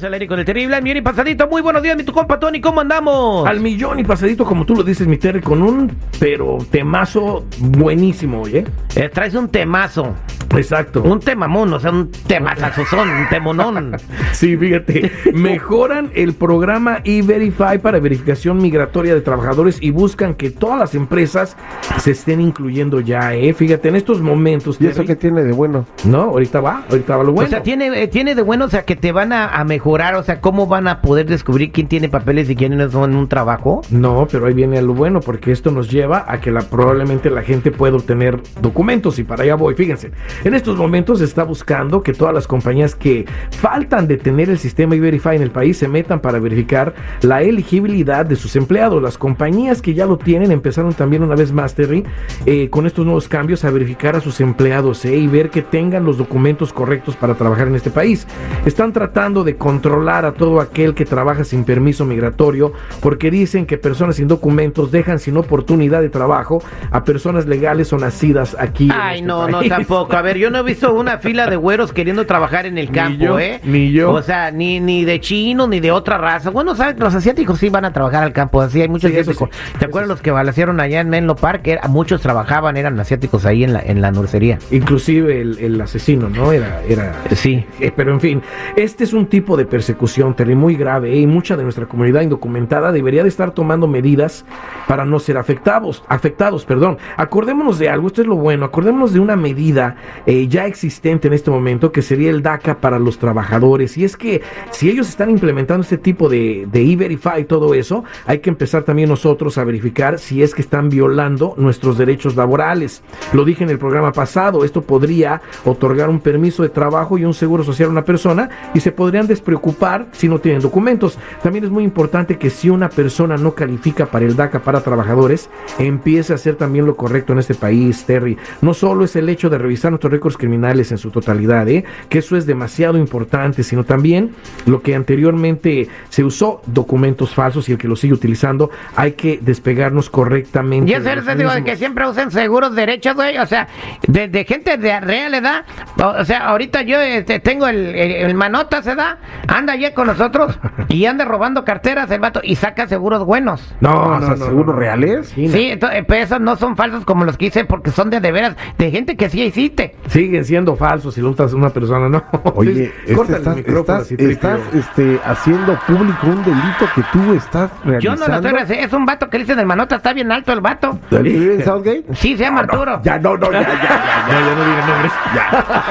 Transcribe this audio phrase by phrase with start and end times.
[0.00, 1.46] Aire con el terrible al millón y pasadito.
[1.48, 3.46] Muy buenos días, mi tu compa Tony, ¿cómo andamos?
[3.46, 8.40] Al millón y pasadito, como tú lo dices, mi Terry, con un pero temazo buenísimo,
[8.40, 8.64] oye.
[8.96, 10.14] Eh, traes un temazo.
[10.56, 11.02] Exacto.
[11.02, 13.96] Un temamón, o sea, un temazazozón, un temonón.
[14.32, 20.78] Sí, fíjate, mejoran el programa E-Verify para verificación migratoria de trabajadores y buscan que todas
[20.78, 21.56] las empresas
[21.98, 23.52] se estén incluyendo ya, ¿eh?
[23.52, 24.78] Fíjate, en estos momentos.
[24.80, 25.86] ¿Y eso qué tiene de bueno?
[26.04, 27.46] No, ahorita va, ahorita va lo bueno.
[27.46, 30.14] O sea, tiene, eh, tiene de bueno, o sea, que te van a, a mejorar,
[30.14, 33.16] o sea, cómo van a poder descubrir quién tiene papeles y quién no es en
[33.16, 33.82] un trabajo.
[33.90, 37.42] No, pero ahí viene lo bueno, porque esto nos lleva a que la, probablemente la
[37.42, 39.74] gente pueda obtener documentos y para allá voy.
[39.74, 40.10] Fíjense,
[40.44, 44.58] en estos momentos se está buscando que todas las compañías que faltan de tener el
[44.58, 49.02] sistema E-Verify en el país se metan para verificar la elegibilidad de sus empleados.
[49.02, 52.04] Las compañías que ya lo tienen empezaron también una vez más, Terry,
[52.46, 56.04] eh, con estos nuevos cambios a verificar a sus empleados eh, y ver que tengan
[56.04, 58.26] los documentos correctos para trabajar en este país.
[58.66, 63.78] Están tratando de controlar a todo aquel que trabaja sin permiso migratorio porque dicen que
[63.78, 68.84] personas sin documentos dejan sin oportunidad de trabajo a personas legales o nacidas aquí.
[68.84, 70.16] en Ay, este no, no, tampoco.
[70.16, 72.92] A ver, yo no he visto una fila de güeros queriendo trabajar en el Ni
[72.92, 73.60] campo, yo, ¿eh?
[73.64, 74.12] ni yo.
[74.12, 76.50] O sea, ni, ni de chino, ni de otra raza.
[76.50, 76.98] Bueno, ¿sabes?
[76.98, 79.48] Los asiáticos sí van a trabajar al campo, así hay muchos Sí, asiáticos.
[79.52, 80.12] sí, ¿Te acuerdas sí.
[80.12, 81.66] los que balacearon allá en Menlo Park?
[81.66, 84.58] Era- muchos trabajaban, eran asiáticos ahí en la, en la nursería.
[84.70, 86.52] Inclusive el, el asesino, ¿no?
[86.52, 87.64] Era, era Sí.
[87.80, 88.42] Eh, pero en fin,
[88.76, 91.16] este es un tipo de persecución, Terry, muy grave ¿eh?
[91.20, 94.44] y mucha de nuestra comunidad indocumentada debería de estar tomando medidas
[94.86, 96.98] para no ser afectados, afectados, perdón.
[97.16, 99.96] Acordémonos de algo, esto es lo bueno, acordémonos de una medida
[100.26, 103.96] eh, ya existente en este momento que sería el DACA para los trabajadores.
[103.96, 108.04] Y es que si ellos están implementando este tipo de, de E-Verify y todo eso,
[108.26, 113.02] hay que empezar también nosotros a verificar si es que están violando nuestros derechos laborales.
[113.32, 117.34] Lo dije en el programa pasado, esto podría otorgar un permiso de trabajo y un
[117.34, 121.18] seguro social a una persona y se podrían despreocupar si no tienen documentos.
[121.42, 125.50] También es muy importante que si una persona no califica para el DACA para trabajadores,
[125.78, 128.36] empiece a hacer también lo correcto en este país, Terry.
[128.60, 131.84] No solo es el hecho de revisar nuestros récords criminales en su totalidad, ¿eh?
[132.08, 134.34] que eso es demasiado importante, sino también
[134.66, 139.38] lo que anteriormente se usó, documentos falsos y el que lo sigue utilizando, hay que
[139.40, 140.90] despegarnos correctamente.
[140.90, 143.38] Y de eso los es, digo, de que siempre usen seguros derechos, güey.
[143.38, 143.68] O sea,
[144.06, 145.64] de, de gente de real edad.
[146.00, 149.18] O, sea, ahorita yo este, tengo el, el, el manota, se da.
[149.46, 150.58] Anda allá con nosotros
[150.88, 153.74] y anda robando carteras el vato y saca seguros buenos.
[153.80, 154.78] No, Ah, no, o sea, no, ¿seguros no, no.
[154.78, 155.28] reales?
[155.34, 158.56] Sí, entonces, esos no son falsos como los que hice porque son de de veras,
[158.78, 159.96] de gente que sí existe.
[160.08, 162.22] Siguen siendo falsos si lo usas una persona, ¿no?
[162.54, 164.32] Oye, este, corta el estás, micrófono estás- así, Tripio.
[164.34, 168.26] estás, este, haciendo público un delito que tú estás Yo realizando.
[168.28, 170.52] no lo estoy haciendo, es un vato que le dicen el manota, está bien alto
[170.52, 170.98] el vato.
[171.10, 172.04] ¿Del que vive en Southgate?
[172.14, 173.00] Sí, se llama Arturo.
[173.04, 175.12] Ya, no, no, ya, ya, ya, Ya, ya no digan nombres.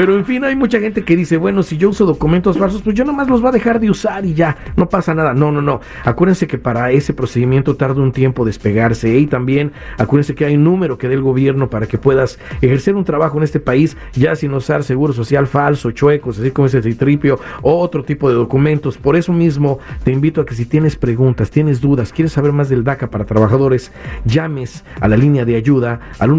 [0.00, 2.96] Pero en fin, hay mucha gente que dice, bueno, si yo uso documentos falsos, pues
[2.96, 5.34] yo nomás los va a dejar de usar y ya, no pasa nada.
[5.34, 5.82] No, no, no.
[6.06, 9.14] Acuérdense que para ese procedimiento tarda un tiempo despegarse.
[9.14, 9.18] ¿eh?
[9.18, 12.94] Y también acuérdense que hay un número que dé el gobierno para que puedas ejercer
[12.94, 16.80] un trabajo en este país ya sin usar seguro social falso, chuecos, así como ese
[16.80, 18.96] citripio, o otro tipo de documentos.
[18.96, 22.70] Por eso mismo te invito a que si tienes preguntas, tienes dudas, quieres saber más
[22.70, 23.92] del DACA para trabajadores,
[24.24, 26.30] llames a la línea de ayuda al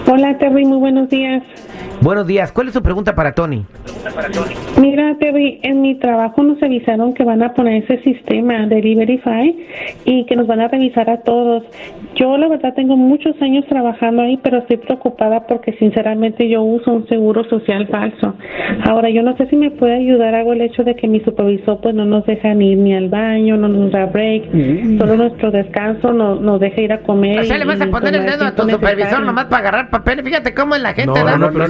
[0.07, 1.43] Hola Terry, muy buenos días.
[2.01, 2.53] Buenos días.
[2.53, 3.67] ¿Cuál es su pregunta para Tony?
[4.81, 9.55] Mira Terry, en mi trabajo nos avisaron que van a poner ese sistema de Verify
[10.07, 11.65] y que nos van a revisar a todos.
[12.15, 16.93] Yo la verdad tengo muchos años trabajando ahí, pero estoy preocupada porque sinceramente yo uso
[16.93, 18.35] un seguro social falso.
[18.85, 21.81] Ahora yo no sé si me puede ayudar algo el hecho de que mi supervisor
[21.83, 24.45] pues no nos deja ni ir ni al baño, no nos da break,
[24.99, 27.41] solo nuestro descanso no, nos deja ir a comer.
[27.41, 29.27] O sea, le vas a poner el dedo a tu supervisor necesario.
[29.27, 30.25] nomás para agarrar papeles.
[30.25, 31.69] Fíjate cómo es la gente, No, no, no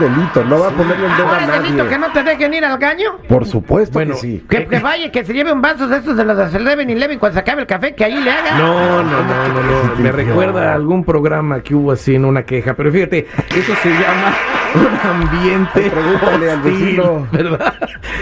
[0.00, 1.76] de delito, no va a ponerle el dedo ¿Cuál a el delito?
[1.84, 1.90] nadie.
[1.90, 3.10] ¿Que no te dejen ir al baño?
[3.28, 4.44] Por supuesto Bueno, que sí.
[4.48, 7.34] Que, que vaya, que se lleve un vaso de estos de los de 7-Eleven cuando
[7.34, 8.56] se acabe el café, que ahí le haga.
[8.58, 9.94] No, no, no, no, no.
[9.98, 12.74] Me recuerda a algún programa que hubo así en una queja.
[12.74, 13.26] Pero fíjate,
[13.56, 14.34] eso se llama.
[14.74, 17.28] Un ambiente Pregúntale al hostil, vecino.
[17.32, 17.74] ¿verdad?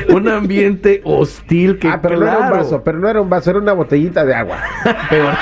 [0.09, 3.51] Un ambiente hostil que ah, pero no era un vaso, pero no era un vaso,
[3.51, 4.57] era una botellita de agua.
[5.11, 5.35] peor.